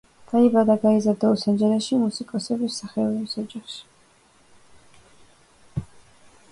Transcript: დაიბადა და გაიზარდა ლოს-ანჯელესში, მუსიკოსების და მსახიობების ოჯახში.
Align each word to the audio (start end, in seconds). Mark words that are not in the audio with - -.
დაიბადა 0.29 0.67
და 0.69 0.75
გაიზარდა 0.85 1.29
ლოს-ანჯელესში, 1.33 1.99
მუსიკოსების 2.05 2.63
და 2.63 2.71
მსახიობების 2.73 3.37
ოჯახში. 3.43 3.79